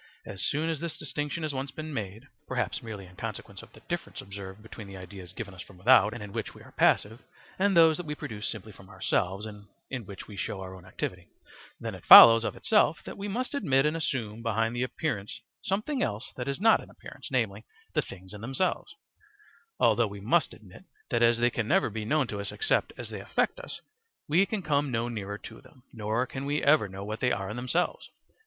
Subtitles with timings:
[0.25, 3.81] As soon as this distinction has once been made (perhaps merely in consequence of the
[3.81, 7.21] difference observed between the ideas given us from without, and in which we are passive,
[7.59, 10.85] and those that we produce simply from ourselves, and in which we show our own
[10.85, 11.27] activity),
[11.79, 16.01] then it follows of itself that we must admit and assume behind the appearance something
[16.01, 17.63] else that is not an appearance, namely,
[17.93, 18.95] the things in themselves;
[19.79, 23.11] although we must admit that as they can never be known to us except as
[23.11, 23.81] they affect us,
[24.27, 27.51] we can come no nearer to them, nor can we ever know what they are
[27.51, 28.09] in themselves.